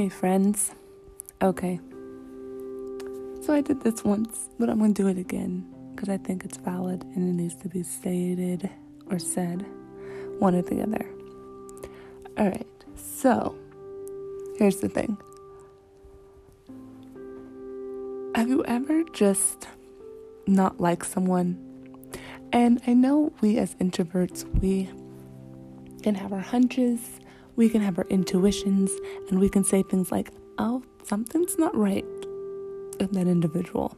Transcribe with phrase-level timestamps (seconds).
[0.00, 0.70] Hey, friends.
[1.42, 1.78] Okay.
[3.42, 6.42] So I did this once, but I'm going to do it again because I think
[6.42, 8.70] it's valid and it needs to be stated
[9.10, 9.66] or said,
[10.38, 11.06] one or the other.
[12.38, 12.66] Alright,
[12.96, 13.54] so
[14.56, 15.18] here's the thing
[18.34, 19.68] Have you ever just
[20.46, 21.58] not liked someone?
[22.54, 24.88] And I know we as introverts, we
[26.02, 27.19] can have our hunches
[27.60, 28.90] we can have our intuitions
[29.28, 32.06] and we can say things like, oh, something's not right
[32.98, 33.94] with that individual.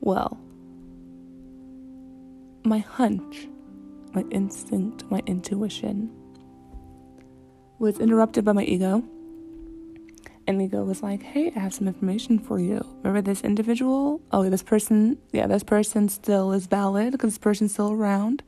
[0.00, 0.38] Well,
[2.62, 3.48] my hunch,
[4.12, 6.10] my instinct, my intuition
[7.78, 9.02] was interrupted by my ego.
[10.46, 12.84] And the ego was like, hey, I have some information for you.
[12.98, 14.20] Remember this individual?
[14.30, 18.42] Oh, this person, yeah, this person still is valid because this person's still around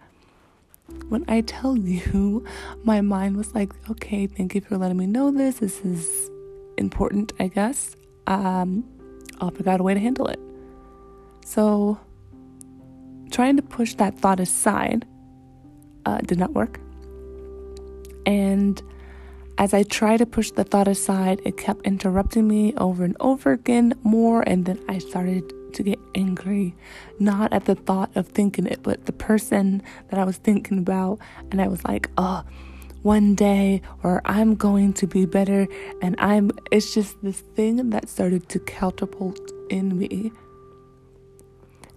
[1.08, 2.44] when I tell you,
[2.84, 5.56] my mind was like, okay, thank you for letting me know this.
[5.56, 6.30] This is
[6.78, 7.96] important, I guess.
[8.26, 8.84] Um,
[9.40, 10.40] I'll figure out a way to handle it.
[11.44, 11.98] So,
[13.30, 15.06] trying to push that thought aside
[16.06, 16.80] uh, did not work.
[18.26, 18.80] And
[19.58, 23.52] as I tried to push the thought aside, it kept interrupting me over and over
[23.52, 24.42] again more.
[24.42, 26.74] And then I started to get angry,
[27.18, 31.18] not at the thought of thinking it, but the person that I was thinking about.
[31.50, 32.44] And I was like, oh,
[33.02, 35.66] one day, or I'm going to be better.
[36.00, 40.32] And I'm, it's just this thing that started to catapult in me.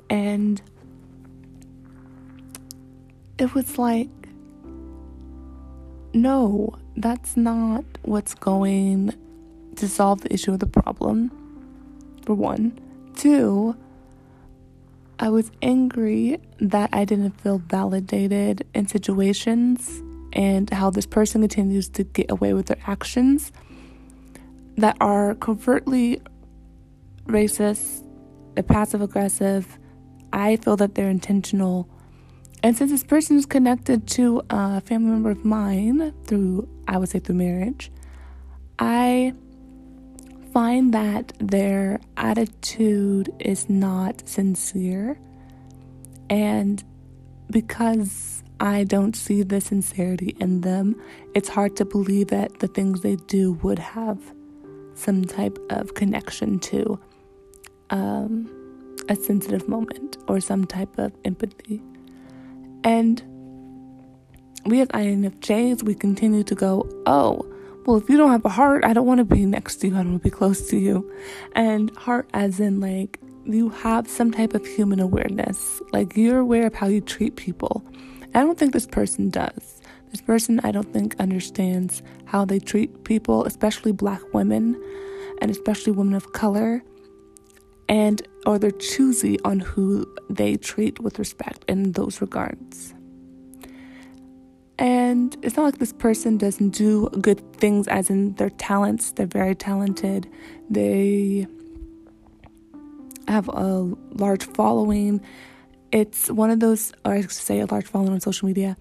[0.10, 0.62] And
[3.38, 4.10] it was like,
[6.14, 9.14] no, that's not what's going
[9.76, 11.30] to solve the issue of the problem,
[12.26, 12.80] for one.
[13.16, 13.76] Two,
[15.20, 20.02] I was angry that I didn't feel validated in situations
[20.34, 23.54] and how this person continues to get away with their actions
[24.78, 26.22] that are covertly
[27.28, 28.04] racist,
[28.68, 29.80] passive aggressive.
[30.34, 31.90] I feel that they're intentional.
[32.62, 37.08] And since this person is connected to a family member of mine through, I would
[37.08, 37.92] say, through marriage,
[38.78, 39.34] I
[40.56, 45.20] find that their attitude is not sincere.
[46.30, 46.82] And
[47.52, 50.96] because I don't see the sincerity in them,
[51.34, 54.18] it's hard to believe that the things they do would have
[54.94, 57.02] some type of connection to
[57.90, 58.50] um,
[59.10, 61.82] a sensitive moment or some type of empathy.
[62.86, 63.22] And
[64.66, 67.46] we as INFJs, we continue to go, oh,
[67.86, 69.94] well, if you don't have a heart, I don't want to be next to you.
[69.94, 71.12] I don't want to be close to you.
[71.54, 75.82] And heart, as in, like, you have some type of human awareness.
[75.94, 77.86] Like, you're aware of how you treat people.
[78.34, 79.82] I don't think this person does.
[80.10, 84.82] This person, I don't think, understands how they treat people, especially black women
[85.40, 86.84] and especially women of color.
[87.88, 92.95] And, or they're choosy on who they treat with respect in those regards.
[94.78, 99.12] And it's not like this person doesn't do good things, as in their talents.
[99.12, 100.30] They're very talented.
[100.70, 101.48] They
[103.28, 105.22] have a large following.
[105.92, 108.76] It's one of those, or I should say, a large following on social media.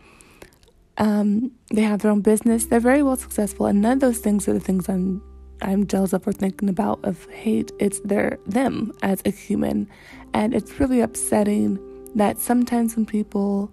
[0.99, 2.67] Um, they have their own business.
[2.67, 5.23] They're very well successful, and none of those things are the things I'm
[5.63, 7.73] I'm jealous of or thinking about of hate.
[7.79, 9.89] It's their them as a human,
[10.33, 11.79] and it's really upsetting
[12.15, 13.71] that sometimes when people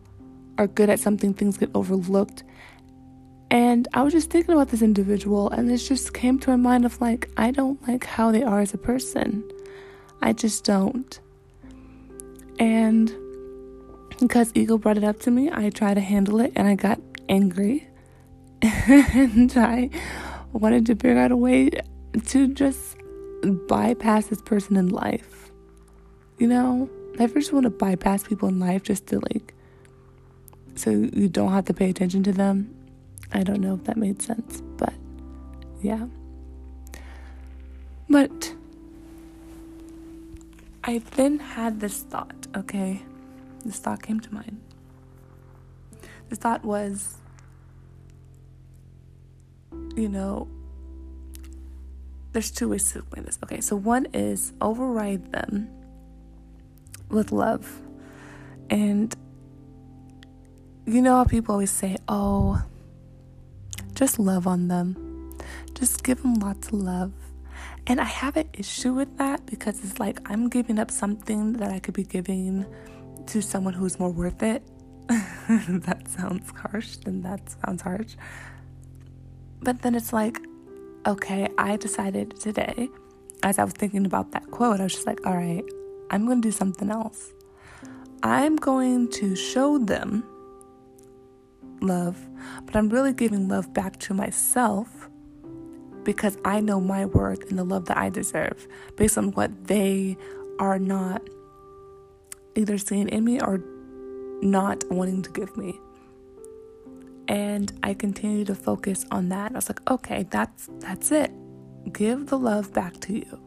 [0.58, 2.44] are good at something, things get overlooked.
[3.50, 6.86] And I was just thinking about this individual, and this just came to my mind
[6.86, 9.44] of like, I don't like how they are as a person.
[10.22, 11.20] I just don't.
[12.60, 13.14] And
[14.20, 17.00] because ego brought it up to me, I tried to handle it and I got
[17.28, 17.88] angry.
[18.62, 19.90] and I
[20.54, 21.72] wanted to figure out a way
[22.28, 22.97] to just
[23.68, 25.52] bypass this person in life.
[26.38, 26.90] You know,
[27.20, 29.54] I just want to bypass people in life just to like
[30.82, 32.74] so you don't have to pay attention to them.
[33.32, 34.94] I don't know if that made sense, but
[35.80, 36.08] yeah.
[38.10, 38.56] But
[40.84, 43.04] I then had this thought, okay?
[43.64, 44.60] This thought came to mind.
[46.30, 47.18] This thought was,
[49.96, 50.48] you know,
[52.32, 53.38] there's two ways to explain this.
[53.44, 55.70] Okay, so one is override them
[57.10, 57.82] with love.
[58.72, 59.16] And
[60.86, 62.62] you know how people always say, oh,
[63.94, 65.38] just love on them,
[65.74, 67.14] just give them lots of love.
[67.88, 71.72] And I have an issue with that because it's like I'm giving up something that
[71.72, 72.66] I could be giving
[73.28, 74.64] to someone who's more worth it.
[75.08, 78.16] that sounds harsh, then that sounds harsh.
[79.62, 80.40] But then it's like
[81.06, 82.90] okay, I decided today,
[83.44, 85.64] as I was thinking about that quote, I was just like, all right,
[86.10, 87.32] I'm going to do something else.
[88.24, 90.24] I'm going to show them
[91.82, 92.18] love,
[92.66, 95.10] but I'm really giving love back to myself
[96.04, 100.18] because I know my worth and the love that I deserve based on what they
[100.60, 101.22] are not
[102.56, 103.62] either seeing in me or
[104.42, 105.80] not wanting to give me.
[107.28, 109.52] And I continue to focus on that.
[109.52, 111.32] I was like, okay, that's that's it.
[111.94, 113.40] Give the love back to you.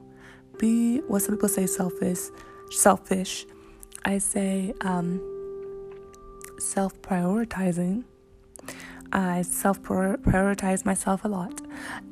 [0.58, 2.18] Be what some people say selfish,
[2.70, 3.46] selfish.
[4.04, 5.20] I say um,
[6.58, 8.04] self prioritizing.
[9.14, 11.60] I self prioritize myself a lot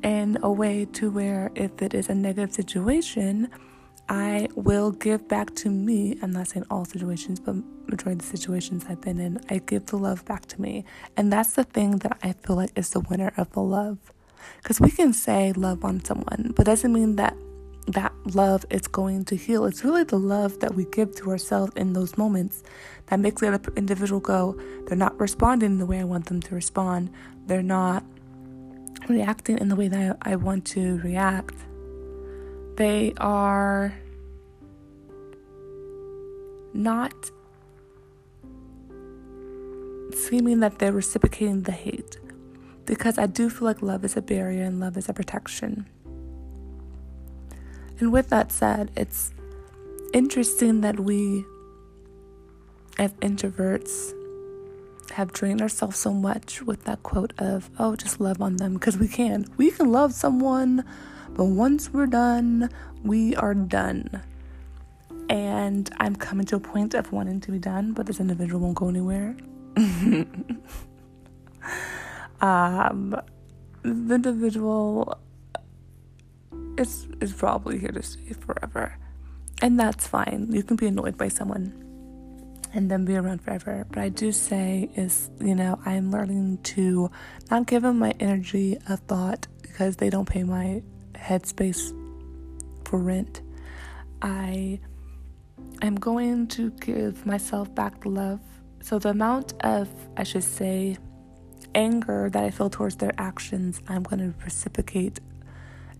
[0.03, 3.49] in a way to where if it is a negative situation,
[4.09, 6.17] I will give back to me.
[6.21, 7.55] I'm not saying all situations, but
[7.87, 10.85] majority of the situations I've been in, I give the love back to me.
[11.17, 13.97] And that's the thing that I feel like is the winner of the love.
[14.61, 17.35] Because we can say love on someone, but doesn't mean that
[17.85, 19.65] that love is going to heal.
[19.65, 22.63] It's really the love that we give to ourselves in those moments
[23.07, 26.55] that makes the other individual go, they're not responding the way I want them to
[26.55, 27.11] respond.
[27.45, 28.03] They're not
[29.09, 31.55] reacting in the way that I want to react.
[32.77, 33.93] They are
[36.73, 37.13] not
[40.15, 42.17] seeming that they're reciprocating the hate.
[42.85, 45.87] Because I do feel like love is a barrier and love is a protection.
[47.99, 49.31] And with that said, it's
[50.13, 51.45] interesting that we,
[52.97, 54.13] as introverts,
[55.11, 58.73] have trained ourselves so much with that quote of, oh, just love on them.
[58.73, 59.45] Because we can.
[59.57, 60.83] We can love someone,
[61.29, 62.69] but once we're done,
[63.03, 64.21] we are done.
[65.29, 68.75] And I'm coming to a point of wanting to be done, but this individual won't
[68.75, 69.35] go anywhere.
[72.41, 73.15] um,
[73.81, 75.17] the individual
[76.77, 78.97] is is probably here to stay forever.
[79.61, 80.47] And that's fine.
[80.51, 81.83] You can be annoyed by someone
[82.73, 83.85] and then be around forever.
[83.89, 87.11] But I do say is, you know, I'm learning to
[87.49, 90.81] not give them my energy a thought because they don't pay my
[91.13, 91.93] headspace
[92.85, 93.41] for rent.
[94.21, 94.79] I
[95.81, 98.39] am going to give myself back the love.
[98.81, 100.97] So the amount of I should say
[101.75, 105.19] anger that I feel towards their actions, I'm going to reciprocate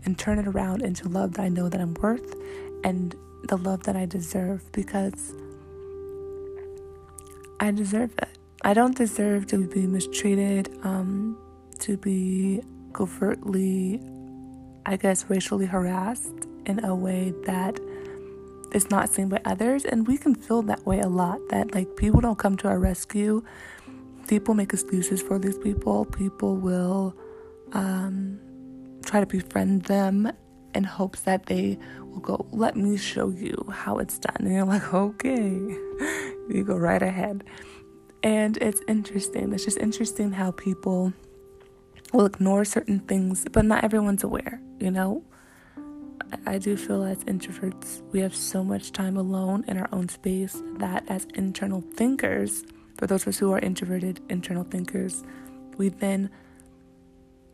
[0.04, 2.34] and turn it around into love that I know that I'm worth
[2.84, 3.14] and
[3.48, 5.34] the love that I deserve because
[7.60, 8.28] I deserve it.
[8.62, 11.38] I don't deserve to be mistreated, um,
[11.80, 12.62] to be
[12.92, 14.00] covertly,
[14.86, 17.78] I guess, racially harassed in a way that
[18.72, 19.84] is not seen by others.
[19.84, 22.78] And we can feel that way a lot that, like, people don't come to our
[22.78, 23.42] rescue.
[24.28, 26.06] People make excuses for these people.
[26.06, 27.14] People will,
[27.72, 28.40] um,
[29.04, 30.32] try to befriend them
[30.74, 34.36] in hopes that they will go, let me show you how it's done.
[34.40, 35.48] And you're like, okay,
[36.48, 37.44] you go right ahead.
[38.22, 39.52] And it's interesting.
[39.52, 41.12] It's just interesting how people
[42.12, 45.22] will ignore certain things, but not everyone's aware, you know?
[46.46, 50.62] I do feel as introverts, we have so much time alone in our own space
[50.78, 52.64] that as internal thinkers,
[52.96, 55.22] for those of us who are introverted, internal thinkers,
[55.76, 56.30] we then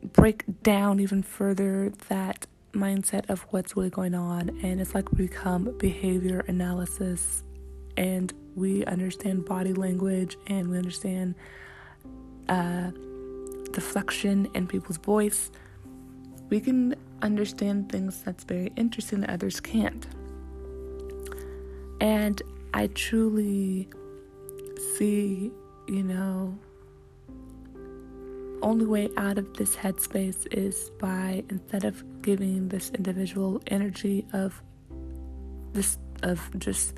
[0.03, 5.27] break down even further that mindset of what's really going on and it's like we
[5.27, 7.43] become behavior analysis
[7.97, 11.35] and we understand body language and we understand
[12.49, 12.91] uh,
[13.73, 15.51] deflection in people's voice.
[16.49, 20.07] We can understand things that's very interesting that others can't.
[22.01, 22.41] And
[22.73, 23.89] i truly
[24.97, 25.51] see
[25.89, 26.57] you know
[28.63, 34.63] only way out of this headspace is by instead of giving this individual energy of
[35.73, 36.95] this of just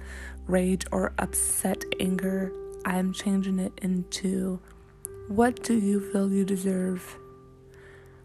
[0.47, 2.53] rage or upset anger
[2.85, 4.61] i'm changing it into
[5.29, 7.17] what do you feel you deserve?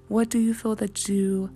[0.07, 1.51] What do you feel that you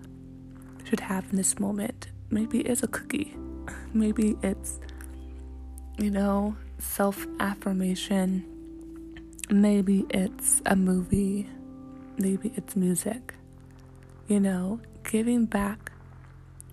[0.83, 2.07] should have in this moment?
[2.29, 3.35] Maybe it's a cookie.
[3.93, 4.79] Maybe it's
[5.97, 8.45] you know self affirmation
[9.49, 11.47] maybe it's a movie
[12.17, 13.35] maybe it's music.
[14.27, 15.91] You know, giving back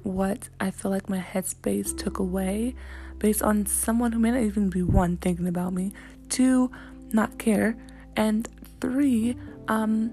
[0.03, 2.75] what I feel like my headspace took away
[3.19, 5.93] based on someone who may not even be one thinking about me,
[6.29, 6.71] two,
[7.13, 7.77] not care,
[8.17, 8.49] and
[8.81, 10.13] three, um,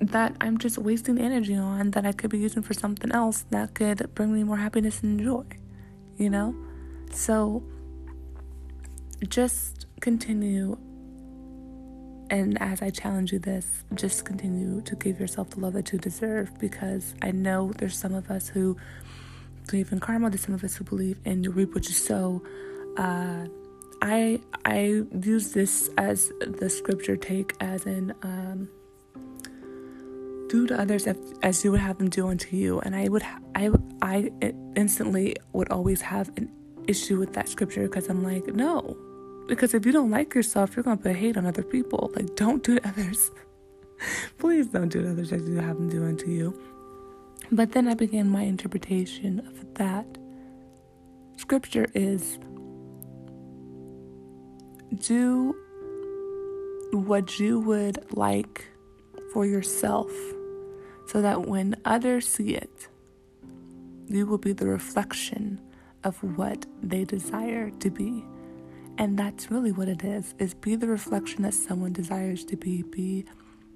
[0.00, 3.74] that I'm just wasting energy on that I could be using for something else that
[3.74, 5.44] could bring me more happiness and joy,
[6.16, 6.54] you know?
[7.12, 7.64] So
[9.28, 10.78] just continue
[12.30, 15.98] and as I challenge you this, just continue to give yourself the love that you
[15.98, 18.76] deserve because I know there's some of us who
[19.66, 22.42] believe in karma, there's some of us who believe in you reap what you sow.
[22.96, 23.46] Uh,
[24.02, 28.68] I I use this as the scripture take as in um,
[30.48, 33.22] do to others as, as you would have them do unto you, and I would
[33.54, 33.70] I
[34.02, 34.30] I
[34.76, 36.50] instantly would always have an
[36.86, 38.96] issue with that scripture because I'm like no,
[39.48, 42.12] because if you don't like yourself, you're gonna put hate on other people.
[42.14, 43.30] Like don't do to others.
[44.38, 46.58] Please don't do to others as you have them do unto you.
[47.50, 50.06] But then I began my interpretation of that.
[51.36, 52.38] Scripture is
[55.00, 55.56] do
[56.92, 58.66] what you would like
[59.32, 60.10] for yourself
[61.06, 62.88] so that when others see it,
[64.08, 65.60] you will be the reflection
[66.04, 68.24] of what they desire to be.
[68.98, 72.82] And that's really what it is, is be the reflection that someone desires to be,
[72.82, 73.24] be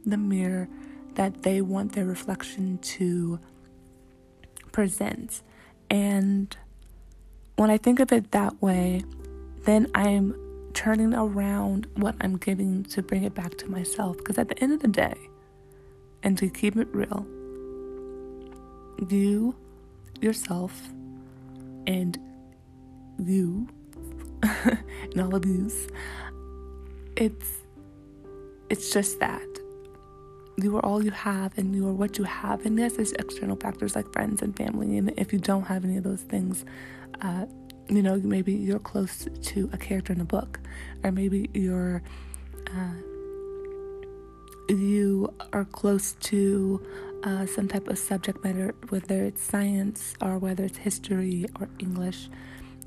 [0.05, 0.69] the mirror
[1.15, 3.39] that they want their reflection to
[4.73, 5.43] present.
[5.89, 6.57] And
[7.55, 9.05] when I think of it that way,
[9.65, 10.35] then I'm
[10.75, 14.17] turning around what I'm giving to bring it back to myself.
[14.17, 15.15] Because at the end of the day,
[16.25, 17.27] and to keep it real,
[19.09, 19.55] you,
[20.21, 20.89] yourself,
[21.87, 22.19] and
[23.19, 23.69] you,
[25.13, 25.89] and all of these.
[27.17, 27.49] it's
[28.71, 29.47] it's just that
[30.57, 33.57] you are all you have and you are what you have and yes there's external
[33.57, 36.65] factors like friends and family and if you don't have any of those things
[37.21, 37.47] uh,
[37.89, 40.61] you know, maybe you're close to a character in a book,
[41.05, 42.03] or maybe you're
[42.69, 42.95] uh,
[44.69, 46.81] you are close to
[47.25, 52.29] uh, some type of subject matter, whether it's science or whether it's history or English.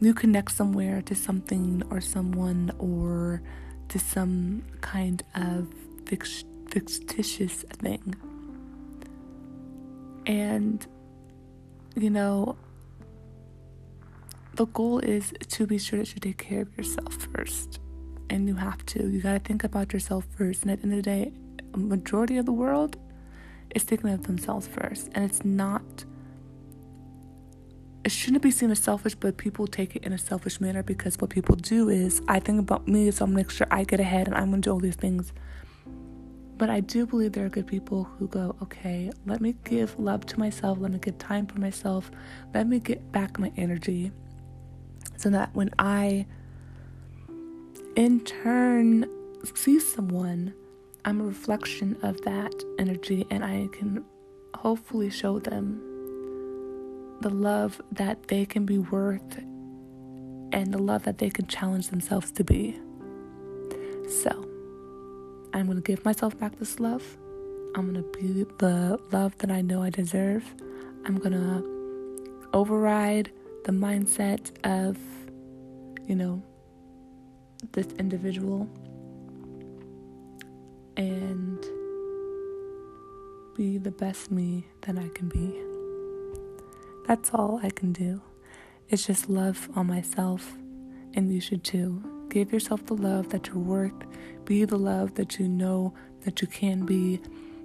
[0.01, 3.41] You connect somewhere to something or someone or
[3.89, 5.67] to some kind of
[6.05, 8.15] fictitious thing.
[10.25, 10.85] And,
[11.95, 12.57] you know,
[14.55, 17.79] the goal is to be sure that you take care of yourself first.
[18.29, 19.07] And you have to.
[19.07, 20.63] You got to think about yourself first.
[20.63, 21.31] And at the end of the day,
[21.73, 22.97] a majority of the world
[23.73, 25.09] is thinking of themselves first.
[25.13, 26.05] And it's not,
[28.05, 31.17] it shouldn't be seen as selfish, but people take it in a selfish manner because
[31.17, 33.99] what people do is, I think about me, so I'm to make sure I get
[33.99, 35.33] ahead and I'm to do all these things.
[36.57, 40.23] But I do believe there are good people who go, okay, let me give love
[40.27, 42.11] to myself, let me give time for myself,
[42.53, 44.11] let me get back my energy
[45.17, 46.27] so that when I
[47.95, 49.09] in turn
[49.55, 50.53] see someone,
[51.05, 54.05] I'm a reflection of that energy and I can
[54.53, 55.94] hopefully show them
[57.21, 59.37] the love that they can be worth
[60.51, 62.79] and the love that they can challenge themselves to be.
[64.07, 64.29] So,
[65.53, 67.17] I'm going to give myself back this love.
[67.75, 70.43] I'm going to be the love that I know I deserve.
[71.05, 73.31] I'm going to override
[73.65, 74.97] the mindset of,
[76.07, 76.41] you know,
[77.71, 78.69] this individual
[80.97, 81.59] and
[83.55, 85.74] be the best me that I can be.
[87.07, 88.21] That's all I can do.
[88.89, 90.53] It's just love on myself,
[91.13, 92.03] and you should too.
[92.29, 93.93] Give yourself the love that you're worth.
[94.45, 97.21] Be the love that you know that you can be.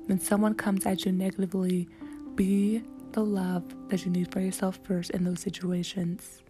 [0.07, 1.89] When someone comes at you negatively,
[2.35, 2.83] be
[3.13, 6.43] the love that you need for yourself first in those situations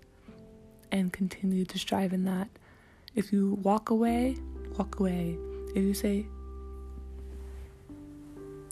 [0.93, 2.49] and continue to strive in that.
[3.15, 4.37] If you walk away,
[4.77, 5.39] walk away.
[5.75, 6.27] If you say,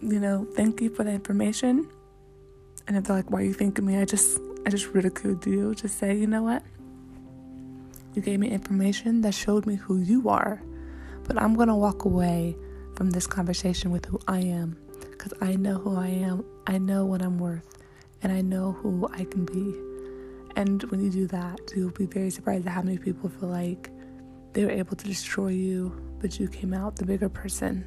[0.00, 1.88] you know, thank you for the information,
[2.88, 3.98] and if they're like, why are you thanking me?
[3.98, 5.74] I just, I just ridiculed you.
[5.74, 6.62] Just say, you know what?
[8.14, 10.62] You gave me information that showed me who you are,
[11.24, 12.56] but I'm gonna walk away
[12.96, 14.78] from this conversation with who I am
[15.10, 16.44] because I know who I am.
[16.66, 17.78] I know what I'm worth
[18.22, 19.74] and I know who I can be.
[20.56, 23.90] And when you do that, you'll be very surprised at how many people feel like
[24.54, 27.84] they were able to destroy you, but you came out the bigger person.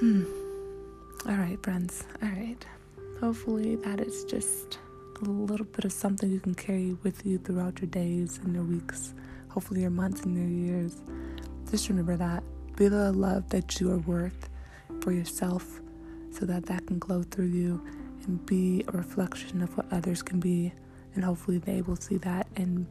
[0.00, 0.24] Hmm.
[1.28, 2.04] All right, friends.
[2.22, 2.64] All right.
[3.20, 4.78] Hopefully, that is just
[5.20, 8.64] a little bit of something you can carry with you throughout your days and your
[8.64, 9.14] weeks,
[9.48, 11.02] hopefully, your months and your years.
[11.70, 12.44] Just remember that.
[12.76, 14.48] Be the love that you are worth
[15.00, 15.80] for yourself
[16.30, 17.84] so that that can glow through you
[18.24, 20.72] and be a reflection of what others can be
[21.14, 22.86] and hopefully they will see that and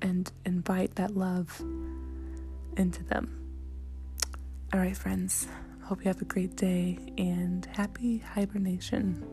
[0.00, 1.60] and invite that love
[2.76, 3.36] into them.
[4.72, 5.48] All right, friends.
[5.86, 9.24] Hope you have a great day and happy hibernation.